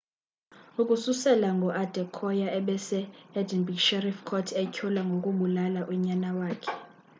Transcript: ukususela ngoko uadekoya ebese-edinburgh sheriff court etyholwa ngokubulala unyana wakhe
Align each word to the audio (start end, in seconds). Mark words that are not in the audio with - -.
ukususela 0.81 1.49
ngoko 1.57 1.69
uadekoya 1.73 2.47
ebese-edinburgh 2.59 3.83
sheriff 3.85 4.19
court 4.27 4.47
etyholwa 4.63 5.01
ngokubulala 5.07 5.81
unyana 5.93 6.29
wakhe 6.39 6.73